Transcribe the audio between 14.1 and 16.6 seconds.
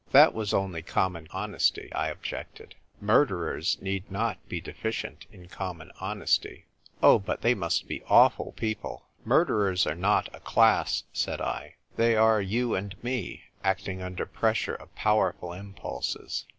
pressure of powerful impulses."